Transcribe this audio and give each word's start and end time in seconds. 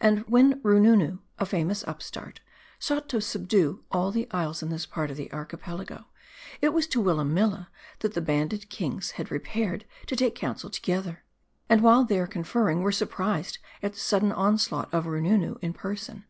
And 0.00 0.20
when 0.28 0.60
Roonoonoo, 0.62 1.18
a 1.40 1.44
famous 1.44 1.82
upstart, 1.88 2.38
sought 2.78 3.08
to 3.08 3.20
subdue 3.20 3.82
all 3.90 4.12
the 4.12 4.28
isles 4.30 4.62
in 4.62 4.68
this 4.68 4.86
part 4.86 5.10
of 5.10 5.16
the 5.16 5.32
Archipelago, 5.32 6.04
it 6.60 6.68
was 6.72 6.86
to 6.86 7.02
Willamilla 7.02 7.70
that 7.98 8.14
the 8.14 8.20
banded 8.20 8.70
kings 8.70 9.10
had 9.18 9.32
repaired 9.32 9.84
to 10.06 10.14
take 10.14 10.36
counsel 10.36 10.70
together; 10.70 11.24
and 11.68 11.82
while 11.82 12.04
there 12.04 12.28
conferring, 12.28 12.82
were 12.82 12.92
surprised 12.92 13.58
at 13.82 13.94
the 13.94 13.98
sudden 13.98 14.30
onslaught 14.30 14.94
of 14.94 15.06
Roo 15.08 15.20
noonoo 15.20 15.56
in 15.60 15.72
person. 15.72 16.24